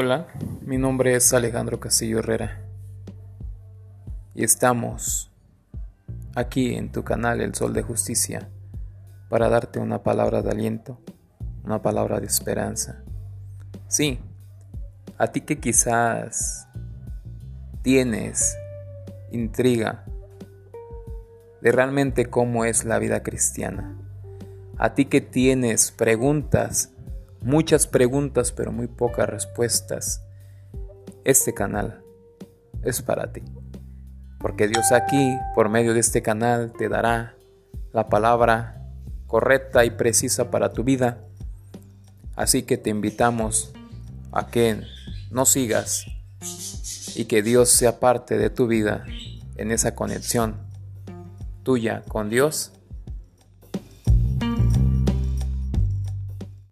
Hola, 0.00 0.28
mi 0.64 0.78
nombre 0.78 1.16
es 1.16 1.34
Alejandro 1.34 1.80
Castillo 1.80 2.20
Herrera 2.20 2.60
y 4.32 4.44
estamos 4.44 5.32
aquí 6.36 6.76
en 6.76 6.92
tu 6.92 7.02
canal 7.02 7.40
El 7.40 7.56
Sol 7.56 7.72
de 7.72 7.82
Justicia 7.82 8.48
para 9.28 9.48
darte 9.48 9.80
una 9.80 10.04
palabra 10.04 10.40
de 10.40 10.52
aliento, 10.52 11.00
una 11.64 11.82
palabra 11.82 12.20
de 12.20 12.26
esperanza. 12.26 13.02
Sí, 13.88 14.20
a 15.16 15.32
ti 15.32 15.40
que 15.40 15.58
quizás 15.58 16.68
tienes 17.82 18.56
intriga 19.32 20.04
de 21.60 21.72
realmente 21.72 22.26
cómo 22.26 22.64
es 22.64 22.84
la 22.84 23.00
vida 23.00 23.24
cristiana, 23.24 23.96
a 24.76 24.94
ti 24.94 25.06
que 25.06 25.20
tienes 25.20 25.90
preguntas 25.90 26.92
muchas 27.40 27.86
preguntas 27.86 28.52
pero 28.52 28.72
muy 28.72 28.86
pocas 28.86 29.28
respuestas. 29.28 30.22
Este 31.24 31.54
canal 31.54 32.02
es 32.82 33.02
para 33.02 33.32
ti. 33.32 33.42
Porque 34.38 34.68
Dios 34.68 34.92
aquí, 34.92 35.36
por 35.54 35.68
medio 35.68 35.94
de 35.94 36.00
este 36.00 36.22
canal, 36.22 36.72
te 36.72 36.88
dará 36.88 37.34
la 37.92 38.08
palabra 38.08 38.82
correcta 39.26 39.84
y 39.84 39.90
precisa 39.90 40.50
para 40.50 40.72
tu 40.72 40.84
vida. 40.84 41.24
Así 42.36 42.62
que 42.62 42.78
te 42.78 42.90
invitamos 42.90 43.72
a 44.32 44.46
que 44.46 44.82
no 45.30 45.44
sigas 45.44 46.06
y 47.16 47.24
que 47.24 47.42
Dios 47.42 47.68
sea 47.68 47.98
parte 47.98 48.38
de 48.38 48.50
tu 48.50 48.68
vida 48.68 49.04
en 49.56 49.72
esa 49.72 49.94
conexión 49.94 50.56
tuya 51.64 52.02
con 52.08 52.30
Dios 52.30 52.72